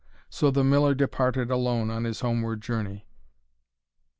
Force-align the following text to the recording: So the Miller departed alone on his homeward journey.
So 0.31 0.49
the 0.49 0.63
Miller 0.63 0.95
departed 0.95 1.51
alone 1.51 1.91
on 1.91 2.05
his 2.05 2.21
homeward 2.21 2.59
journey. 2.59 3.05